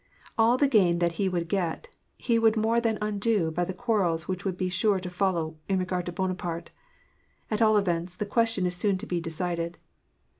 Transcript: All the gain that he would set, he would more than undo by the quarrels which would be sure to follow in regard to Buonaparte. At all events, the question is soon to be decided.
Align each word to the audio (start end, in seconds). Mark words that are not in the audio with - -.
All 0.35 0.57
the 0.57 0.67
gain 0.67 0.97
that 0.97 1.11
he 1.21 1.29
would 1.29 1.51
set, 1.51 1.87
he 2.17 2.39
would 2.39 2.57
more 2.57 2.81
than 2.81 2.97
undo 3.03 3.51
by 3.51 3.65
the 3.65 3.71
quarrels 3.75 4.27
which 4.27 4.43
would 4.43 4.57
be 4.57 4.67
sure 4.67 4.99
to 4.99 5.09
follow 5.11 5.57
in 5.69 5.77
regard 5.77 6.07
to 6.07 6.11
Buonaparte. 6.11 6.71
At 7.51 7.61
all 7.61 7.77
events, 7.77 8.15
the 8.17 8.25
question 8.25 8.65
is 8.65 8.75
soon 8.75 8.97
to 8.97 9.05
be 9.05 9.21
decided. 9.21 9.77